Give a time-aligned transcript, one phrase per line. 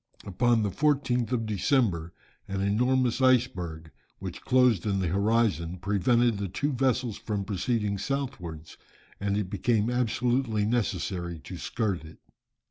[0.25, 2.11] Upon the 14th of December,
[2.47, 8.77] an enormous iceberg, which closed in the horizon, prevented the two vessels from proceeding southwards,
[9.19, 12.17] and it became absolutely necessary to skirt it.